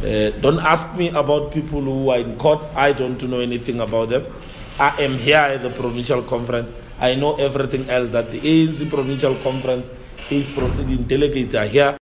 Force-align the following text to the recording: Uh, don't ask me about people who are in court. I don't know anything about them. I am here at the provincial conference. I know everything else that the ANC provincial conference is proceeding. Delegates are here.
Uh, 0.00 0.30
don't 0.40 0.58
ask 0.60 0.96
me 0.96 1.10
about 1.10 1.52
people 1.52 1.80
who 1.82 2.08
are 2.08 2.18
in 2.18 2.36
court. 2.38 2.64
I 2.74 2.92
don't 2.92 3.22
know 3.28 3.40
anything 3.40 3.80
about 3.80 4.08
them. 4.08 4.24
I 4.78 4.96
am 5.02 5.18
here 5.18 5.36
at 5.36 5.62
the 5.62 5.68
provincial 5.70 6.22
conference. 6.22 6.72
I 6.98 7.14
know 7.14 7.36
everything 7.36 7.88
else 7.90 8.08
that 8.10 8.30
the 8.30 8.40
ANC 8.40 8.88
provincial 8.88 9.34
conference 9.42 9.90
is 10.30 10.48
proceeding. 10.48 11.04
Delegates 11.04 11.54
are 11.54 11.66
here. 11.66 11.98